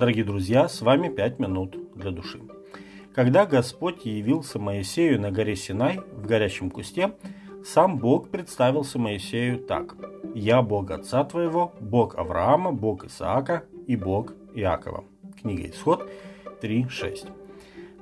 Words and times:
Дорогие 0.00 0.24
друзья, 0.24 0.66
с 0.66 0.80
вами 0.80 1.10
«Пять 1.10 1.38
минут 1.38 1.76
для 1.94 2.10
души». 2.10 2.40
Когда 3.14 3.44
Господь 3.44 4.06
явился 4.06 4.58
Моисею 4.58 5.20
на 5.20 5.30
горе 5.30 5.54
Синай 5.54 6.00
в 6.16 6.24
горящем 6.24 6.70
кусте, 6.70 7.12
сам 7.62 7.98
Бог 7.98 8.30
представился 8.30 8.98
Моисею 8.98 9.58
так. 9.58 9.96
«Я 10.34 10.62
Бог 10.62 10.90
отца 10.90 11.22
твоего, 11.24 11.74
Бог 11.80 12.16
Авраама, 12.16 12.72
Бог 12.72 13.04
Исаака 13.04 13.64
и 13.86 13.94
Бог 13.94 14.32
Иакова». 14.54 15.04
Книга 15.42 15.68
Исход 15.68 16.08
3.6. 16.62 17.28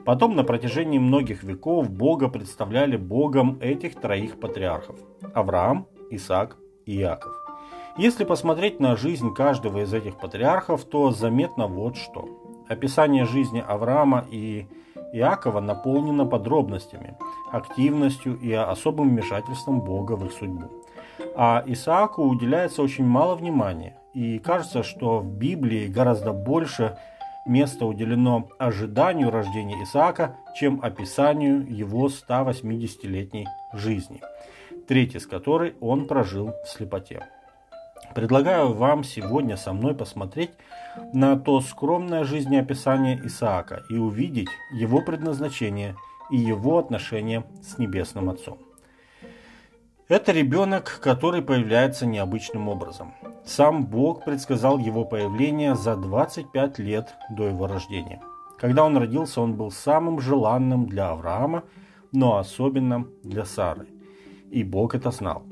Потом 0.05 0.37
на 0.37 0.45
протяжении 0.45 1.01
многих 1.01 1.43
веков 1.43 1.91
Бога 1.91 2.29
представляли 2.29 2.97
Богом 2.97 3.59
этих 3.61 3.97
троих 3.97 4.39
патриархов– 4.39 5.01
Авраам, 5.35 5.89
Исаак 6.13 6.59
и 6.87 6.97
Иаков. 7.01 7.48
Если 7.99 8.23
посмотреть 8.23 8.79
на 8.79 8.95
жизнь 8.95 9.35
каждого 9.35 9.83
из 9.83 9.93
этих 9.93 10.19
патриархов, 10.19 10.85
то 10.85 11.11
заметно 11.11 11.67
вот 11.67 11.97
что. 11.97 12.29
Описание 12.69 13.25
жизни 13.25 13.63
Авраама 13.67 14.25
и 14.31 14.69
Иакова 15.13 15.59
наполнено 15.59 16.25
подробностями, 16.25 17.17
активностью 17.51 18.39
и 18.39 18.53
особым 18.53 19.09
вмешательством 19.09 19.81
Бога 19.81 20.13
в 20.13 20.25
их 20.27 20.33
судьбу. 20.33 20.71
А 21.35 21.65
Исааку 21.67 22.23
уделяется 22.23 22.83
очень 22.83 23.05
мало 23.05 23.35
внимания, 23.35 23.97
и 24.15 24.39
кажется, 24.39 24.85
что 24.85 25.19
в 25.19 25.27
Библии 25.27 25.89
гораздо 25.89 26.33
больше 26.33 26.97
места 27.47 27.85
уделено 27.85 28.49
ожиданию 28.61 29.33
рождения 29.33 29.83
Исаака, 29.83 30.37
чем 30.55 30.79
описанию 30.85 31.67
его 31.69 32.07
180-летней 32.07 33.49
жизни, 33.73 34.21
треть 34.87 35.17
из 35.17 35.27
которой 35.27 35.75
он 35.81 36.07
прожил 36.07 36.53
в 36.65 36.69
слепоте. 36.69 37.27
Предлагаю 38.15 38.73
вам 38.73 39.05
сегодня 39.05 39.57
со 39.57 39.73
мной 39.73 39.95
посмотреть 39.95 40.51
на 41.13 41.39
то 41.39 41.61
скромное 41.61 42.25
жизнеописание 42.25 43.21
Исаака 43.25 43.83
и 43.89 43.97
увидеть 43.97 44.49
его 44.73 45.03
предназначение 45.03 45.95
и 46.31 46.37
его 46.37 46.79
отношение 46.79 47.45
с 47.63 47.79
Небесным 47.79 48.31
Отцом. 48.31 48.59
Это 50.09 50.33
ребенок, 50.33 51.01
который 51.03 51.43
появляется 51.43 52.07
необычным 52.07 52.69
образом. 52.69 53.13
Сам 53.45 53.85
Бог 53.85 54.25
предсказал 54.25 54.79
его 54.79 55.05
появление 55.05 55.75
за 55.75 55.97
25 55.97 56.79
лет 56.79 57.15
до 57.31 57.47
его 57.47 57.67
рождения. 57.67 58.21
Когда 58.59 58.85
он 58.85 58.97
родился, 58.97 59.41
он 59.41 59.55
был 59.55 59.71
самым 59.71 60.21
желанным 60.21 60.87
для 60.87 61.11
Авраама, 61.11 61.63
но 62.11 62.39
особенно 62.39 63.07
для 63.23 63.45
Сары. 63.45 63.87
И 64.51 64.65
Бог 64.65 64.95
это 64.95 65.11
знал. 65.11 65.43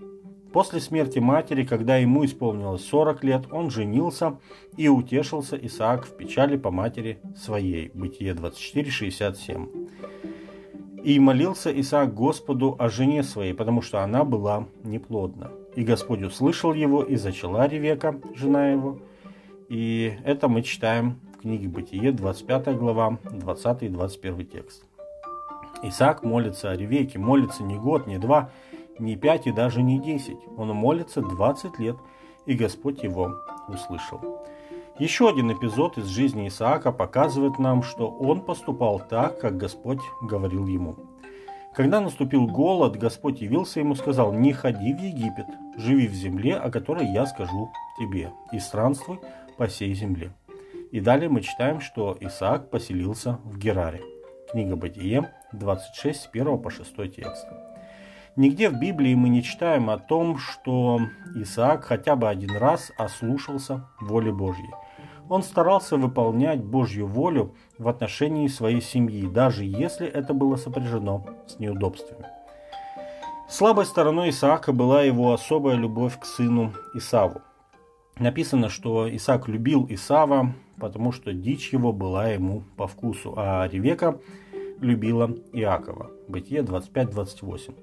После 0.57 0.81
смерти 0.81 1.19
матери, 1.19 1.65
когда 1.65 1.99
ему 1.99 2.25
исполнилось 2.25 2.83
40 2.87 3.25
лет, 3.25 3.43
он 3.53 3.71
женился 3.71 4.39
и 4.79 4.89
утешился 4.89 5.55
Исаак 5.55 6.07
в 6.07 6.17
печали 6.17 6.57
по 6.57 6.71
матери 6.71 7.19
своей. 7.37 7.91
Бытие 7.93 8.33
24:67. 8.33 9.69
И 11.05 11.19
молился 11.21 11.71
Исаак 11.79 12.15
Господу 12.15 12.75
о 12.79 12.89
жене 12.89 13.23
своей, 13.23 13.53
потому 13.53 13.83
что 13.83 14.03
она 14.03 14.25
была 14.25 14.67
неплодна. 14.83 15.51
И 15.75 15.85
Господь 15.85 16.23
услышал 16.23 16.73
его, 16.73 17.03
и 17.03 17.17
зачала 17.17 17.69
Ревека, 17.69 18.19
жена 18.35 18.71
его. 18.71 18.99
И 19.69 20.15
это 20.25 20.49
мы 20.49 20.63
читаем 20.63 21.21
в 21.35 21.43
книге 21.43 21.69
Бытие, 21.69 22.13
25 22.13 22.79
глава, 22.79 23.19
20 23.31 23.83
и 23.83 23.89
21 23.89 24.47
текст. 24.47 24.87
Исаак 25.83 26.23
молится 26.23 26.71
о 26.71 26.77
Ревеке, 26.77 27.19
молится 27.19 27.63
не 27.63 27.77
год, 27.77 28.07
не 28.07 28.17
два, 28.17 28.49
не 28.99 29.17
пять 29.17 29.47
и 29.47 29.53
даже 29.53 29.83
не 29.83 29.99
десять. 30.01 30.39
Он 30.57 30.69
молится 30.69 31.23
20 31.23 31.79
лет, 31.79 31.97
и 32.47 32.55
Господь 32.55 33.03
его 33.03 33.35
услышал. 33.69 34.21
Еще 34.99 35.29
один 35.29 35.53
эпизод 35.53 35.99
из 35.99 36.07
жизни 36.07 36.49
Исаака 36.49 36.91
показывает 36.91 37.59
нам, 37.59 37.83
что 37.83 38.09
он 38.09 38.41
поступал 38.41 38.99
так, 38.99 39.39
как 39.41 39.59
Господь 39.59 40.01
говорил 40.23 40.67
ему. 40.67 40.97
Когда 41.75 42.01
наступил 42.01 42.47
голод, 42.47 42.97
Господь 42.97 43.43
явился 43.43 43.81
ему 43.81 43.93
и 43.93 43.97
сказал, 43.97 44.33
«Не 44.33 44.55
ходи 44.55 44.95
в 44.95 44.99
Египет, 44.99 45.47
живи 45.77 46.09
в 46.09 46.15
земле, 46.15 46.57
о 46.57 46.71
которой 46.71 47.07
я 47.07 47.27
скажу 47.27 47.71
тебе, 47.99 48.33
и 48.53 48.59
странствуй 48.59 49.21
по 49.59 49.67
всей 49.67 49.93
земле». 49.93 50.33
И 50.91 51.01
далее 51.01 51.29
мы 51.29 51.43
читаем, 51.43 51.81
что 51.81 52.17
Исаак 52.19 52.71
поселился 52.71 53.39
в 53.45 53.59
Гераре. 53.59 54.01
Книга 54.51 54.77
Бытие, 54.77 55.31
26, 55.53 56.21
с 56.23 56.29
1 56.33 56.59
по 56.59 56.71
6 56.71 57.15
текст. 57.15 57.47
Нигде 58.37 58.69
в 58.69 58.79
Библии 58.79 59.15
мы 59.15 59.31
не 59.31 59.43
читаем 59.43 59.89
о 59.89 59.97
том, 59.97 60.37
что 60.37 61.01
Исаак 61.35 61.85
хотя 61.85 62.17
бы 62.17 62.29
один 62.29 62.55
раз 62.55 62.93
ослушался 62.99 63.89
воли 63.99 64.31
Божьей. 64.31 64.69
Он 65.31 65.43
старался 65.43 65.97
выполнять 65.97 66.63
Божью 66.63 67.07
волю 67.07 67.55
в 67.79 67.89
отношении 67.89 68.47
своей 68.49 68.83
семьи, 68.83 69.27
даже 69.27 69.65
если 69.65 70.07
это 70.07 70.35
было 70.35 70.57
сопряжено 70.57 71.25
с 71.47 71.59
неудобствами. 71.59 72.27
Слабой 73.49 73.87
стороной 73.87 74.29
Исаака 74.29 74.75
была 74.75 75.03
его 75.03 75.33
особая 75.33 75.77
любовь 75.77 76.21
к 76.21 76.27
сыну 76.27 76.75
Исаву. 76.95 77.41
Написано, 78.19 78.69
что 78.69 79.09
Исаак 79.17 79.49
любил 79.49 79.87
Исава, 79.89 80.53
потому 80.79 81.11
что 81.11 81.33
дичь 81.33 81.73
его 81.73 81.91
была 81.91 82.29
ему 82.29 82.65
по 82.77 82.87
вкусу, 82.87 83.33
а 83.35 83.67
Ревека 83.67 84.19
любила 84.81 85.35
Иакова. 85.55 86.11
Бытие 86.29 86.61
25-28. 86.61 87.75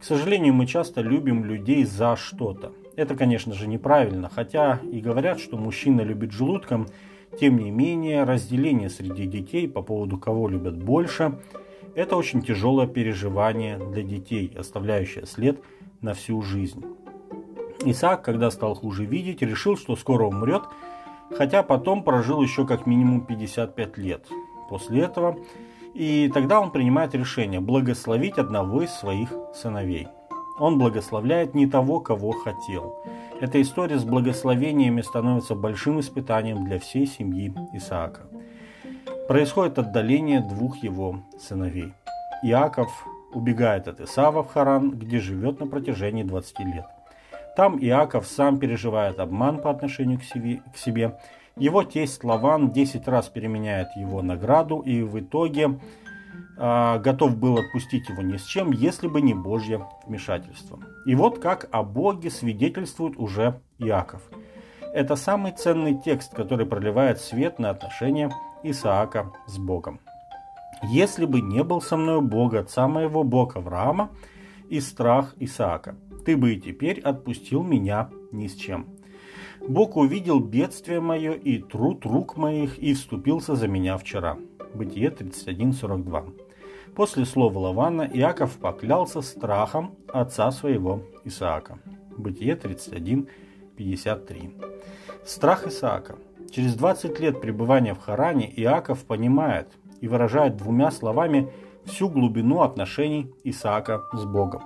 К 0.00 0.04
сожалению, 0.04 0.54
мы 0.54 0.66
часто 0.66 1.02
любим 1.02 1.44
людей 1.44 1.84
за 1.84 2.16
что-то. 2.16 2.72
Это, 2.96 3.14
конечно 3.14 3.54
же, 3.54 3.68
неправильно, 3.68 4.28
хотя 4.28 4.80
и 4.90 5.00
говорят, 5.00 5.38
что 5.38 5.56
мужчина 5.56 6.00
любит 6.00 6.32
желудком, 6.32 6.88
тем 7.38 7.58
не 7.58 7.70
менее, 7.70 8.24
разделение 8.24 8.90
среди 8.90 9.26
детей 9.26 9.68
по 9.68 9.82
поводу 9.82 10.18
кого 10.18 10.48
любят 10.48 10.82
больше– 10.82 11.38
это 11.94 12.16
очень 12.16 12.42
тяжелое 12.42 12.86
переживание 12.86 13.76
для 13.78 14.02
детей, 14.02 14.52
оставляющее 14.56 15.26
след 15.26 15.60
на 16.00 16.14
всю 16.14 16.40
жизнь. 16.42 16.84
Исаак, 17.84 18.22
когда 18.22 18.50
стал 18.50 18.74
хуже 18.74 19.04
видеть, 19.04 19.42
решил, 19.42 19.76
что 19.76 19.96
скоро 19.96 20.24
умрет, 20.24 20.62
хотя 21.36 21.62
потом 21.62 22.04
прожил 22.04 22.42
еще 22.42 22.66
как 22.66 22.86
минимум 22.86 23.22
55 23.26 23.98
лет. 23.98 24.26
После 24.68 25.02
этого 25.02 25.38
и 25.94 26.30
тогда 26.32 26.60
он 26.60 26.70
принимает 26.70 27.14
решение 27.14 27.60
благословить 27.60 28.38
одного 28.38 28.82
из 28.82 28.90
своих 28.90 29.32
сыновей. 29.54 30.08
Он 30.58 30.78
благословляет 30.78 31.54
не 31.54 31.66
того, 31.66 32.00
кого 32.00 32.32
хотел. 32.32 33.02
Эта 33.40 33.60
история 33.62 33.98
с 33.98 34.04
благословениями 34.04 35.00
становится 35.00 35.54
большим 35.54 36.00
испытанием 36.00 36.64
для 36.64 36.78
всей 36.78 37.06
семьи 37.06 37.54
Исаака. 37.72 38.22
Происходит 39.26 39.78
отдаление 39.78 40.40
двух 40.40 40.76
его 40.78 41.22
сыновей. 41.38 41.94
Иаков 42.42 42.90
убегает 43.32 43.88
от 43.88 44.00
Исава 44.00 44.42
в 44.42 44.52
Харан, 44.52 44.90
где 44.90 45.18
живет 45.18 45.60
на 45.60 45.66
протяжении 45.66 46.22
20 46.22 46.58
лет. 46.60 46.86
Там 47.56 47.78
Иаков 47.78 48.26
сам 48.26 48.58
переживает 48.58 49.18
обман 49.18 49.60
по 49.60 49.70
отношению 49.70 50.18
к 50.18 50.76
себе 50.76 51.18
его 51.60 51.84
тесть 51.84 52.24
Лаван 52.24 52.72
10 52.72 53.06
раз 53.06 53.28
переменяет 53.28 53.88
его 53.94 54.22
награду 54.22 54.80
и 54.80 55.02
в 55.02 55.20
итоге 55.20 55.78
э, 56.56 56.98
готов 56.98 57.36
был 57.36 57.58
отпустить 57.58 58.08
его 58.08 58.22
ни 58.22 58.38
с 58.38 58.44
чем, 58.44 58.72
если 58.72 59.08
бы 59.08 59.20
не 59.20 59.34
Божье 59.34 59.86
вмешательство. 60.06 60.80
И 61.04 61.14
вот 61.14 61.38
как 61.38 61.68
о 61.70 61.82
Боге 61.82 62.30
свидетельствует 62.30 63.18
уже 63.18 63.60
Иаков. 63.78 64.22
Это 64.92 65.14
самый 65.16 65.52
ценный 65.52 65.94
текст, 65.94 66.34
который 66.34 66.66
проливает 66.66 67.20
свет 67.20 67.58
на 67.58 67.70
отношения 67.70 68.32
Исаака 68.62 69.32
с 69.46 69.58
Богом. 69.58 70.00
«Если 70.82 71.26
бы 71.26 71.42
не 71.42 71.62
был 71.62 71.82
со 71.82 71.96
мной 71.96 72.22
Бог, 72.22 72.54
отца 72.54 72.88
моего 72.88 73.22
Бога 73.22 73.58
Авраама, 73.58 74.10
и 74.70 74.80
страх 74.80 75.34
Исаака, 75.38 75.96
ты 76.24 76.36
бы 76.36 76.54
и 76.54 76.60
теперь 76.60 77.00
отпустил 77.00 77.62
меня 77.62 78.08
ни 78.32 78.46
с 78.46 78.54
чем. 78.54 78.86
Бог 79.68 79.96
увидел 79.96 80.40
бедствие 80.40 81.00
мое 81.00 81.32
и 81.32 81.58
труд 81.58 82.04
рук 82.04 82.36
моих 82.36 82.78
и 82.78 82.94
вступился 82.94 83.54
за 83.54 83.68
меня 83.68 83.96
вчера. 83.96 84.36
Бытие 84.74 85.10
31.42. 85.10 86.32
После 86.94 87.24
слова 87.24 87.58
Лавана 87.58 88.02
Иаков 88.02 88.58
поклялся 88.58 89.20
страхом 89.20 89.94
отца 90.08 90.50
своего 90.50 91.02
Исаака. 91.24 91.78
Бытие 92.16 92.56
31.53. 92.56 94.64
Страх 95.24 95.66
Исаака. 95.66 96.16
Через 96.50 96.74
20 96.74 97.20
лет 97.20 97.40
пребывания 97.40 97.94
в 97.94 98.00
Харане 98.00 98.52
Иаков 98.60 99.04
понимает 99.04 99.68
и 100.00 100.08
выражает 100.08 100.56
двумя 100.56 100.90
словами 100.90 101.48
всю 101.84 102.08
глубину 102.08 102.62
отношений 102.62 103.32
Исаака 103.44 104.02
с 104.12 104.24
Богом. 104.24 104.62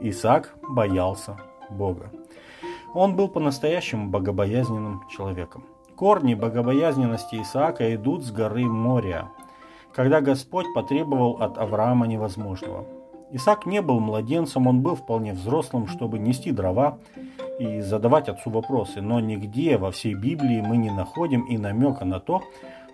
Исаак 0.00 0.56
боялся 0.68 1.36
Бога. 1.70 2.10
Он 2.94 3.16
был 3.16 3.28
по-настоящему 3.28 4.08
богобоязненным 4.08 5.04
человеком. 5.08 5.64
Корни 5.96 6.34
богобоязненности 6.34 7.42
Исаака 7.42 7.94
идут 7.94 8.24
с 8.24 8.30
горы 8.30 8.64
Мория, 8.64 9.30
когда 9.92 10.20
Господь 10.20 10.66
потребовал 10.74 11.38
от 11.42 11.58
Авраама 11.58 12.06
невозможного. 12.06 12.86
Исаак 13.30 13.66
не 13.66 13.82
был 13.82 14.00
младенцем, 14.00 14.66
он 14.66 14.80
был 14.80 14.94
вполне 14.94 15.34
взрослым, 15.34 15.86
чтобы 15.86 16.18
нести 16.18 16.50
дрова 16.50 16.98
и 17.58 17.80
задавать 17.80 18.28
отцу 18.28 18.50
вопросы, 18.50 19.02
но 19.02 19.20
нигде 19.20 19.76
во 19.76 19.90
всей 19.90 20.14
Библии 20.14 20.62
мы 20.62 20.76
не 20.78 20.90
находим 20.90 21.42
и 21.42 21.58
намека 21.58 22.04
на 22.04 22.20
то, 22.20 22.42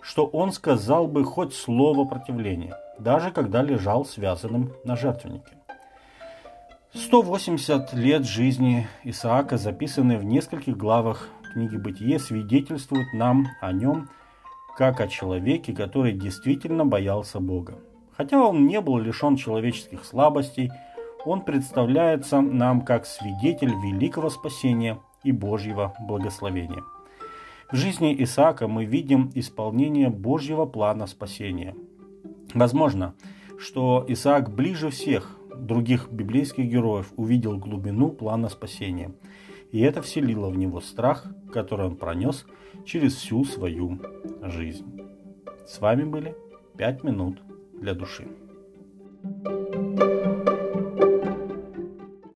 что 0.00 0.26
он 0.26 0.50
сказал 0.52 1.06
бы 1.06 1.24
хоть 1.24 1.54
слово 1.54 2.04
противления, 2.04 2.76
даже 2.98 3.30
когда 3.30 3.62
лежал 3.62 4.04
связанным 4.04 4.72
на 4.84 4.96
жертвеннике. 4.96 5.56
180 6.96 7.92
лет 7.94 8.24
жизни 8.24 8.86
Исаака, 9.02 9.56
записанные 9.56 10.16
в 10.16 10.24
нескольких 10.24 10.76
главах 10.76 11.28
книги 11.52 11.76
«Бытие», 11.76 12.20
свидетельствуют 12.20 13.12
нам 13.12 13.48
о 13.60 13.72
нем 13.72 14.08
как 14.76 15.00
о 15.00 15.08
человеке, 15.08 15.72
который 15.72 16.12
действительно 16.12 16.86
боялся 16.86 17.40
Бога. 17.40 17.80
Хотя 18.16 18.40
он 18.40 18.68
не 18.68 18.80
был 18.80 18.98
лишен 18.98 19.34
человеческих 19.34 20.04
слабостей, 20.04 20.70
он 21.24 21.40
представляется 21.40 22.40
нам 22.40 22.82
как 22.82 23.06
свидетель 23.06 23.72
великого 23.72 24.30
спасения 24.30 25.00
и 25.24 25.32
Божьего 25.32 25.94
благословения. 25.98 26.84
В 27.72 27.76
жизни 27.76 28.14
Исаака 28.22 28.68
мы 28.68 28.84
видим 28.84 29.32
исполнение 29.34 30.10
Божьего 30.10 30.64
плана 30.64 31.08
спасения. 31.08 31.74
Возможно, 32.54 33.16
что 33.58 34.04
Исаак 34.06 34.54
ближе 34.54 34.90
всех 34.90 35.36
других 35.58 36.10
библейских 36.10 36.66
героев 36.66 37.12
увидел 37.16 37.56
глубину 37.56 38.10
плана 38.10 38.48
спасения, 38.48 39.12
и 39.72 39.80
это 39.80 40.02
вселило 40.02 40.50
в 40.50 40.56
него 40.56 40.80
страх, 40.80 41.26
который 41.52 41.86
он 41.86 41.96
пронес 41.96 42.46
через 42.84 43.14
всю 43.14 43.44
свою 43.44 44.00
жизнь. 44.42 45.00
С 45.66 45.80
вами 45.80 46.04
были 46.04 46.36
«Пять 46.76 47.02
минут 47.02 47.38
для 47.72 47.94
души». 47.94 48.28